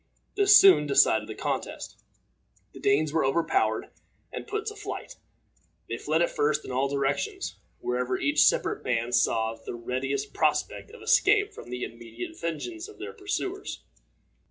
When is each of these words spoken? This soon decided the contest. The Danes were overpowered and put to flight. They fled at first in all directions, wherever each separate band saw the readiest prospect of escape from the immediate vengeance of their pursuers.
This 0.33 0.55
soon 0.57 0.87
decided 0.87 1.27
the 1.29 1.35
contest. 1.35 1.95
The 2.73 2.79
Danes 2.79 3.13
were 3.13 3.23
overpowered 3.23 3.91
and 4.33 4.47
put 4.47 4.65
to 4.65 4.75
flight. 4.75 5.17
They 5.87 5.99
fled 5.99 6.23
at 6.23 6.31
first 6.31 6.65
in 6.65 6.71
all 6.71 6.87
directions, 6.89 7.57
wherever 7.81 8.17
each 8.17 8.43
separate 8.43 8.83
band 8.83 9.13
saw 9.13 9.53
the 9.53 9.75
readiest 9.75 10.33
prospect 10.33 10.89
of 10.89 11.03
escape 11.03 11.53
from 11.53 11.69
the 11.69 11.83
immediate 11.83 12.35
vengeance 12.39 12.87
of 12.87 12.97
their 12.97 13.13
pursuers. 13.13 13.83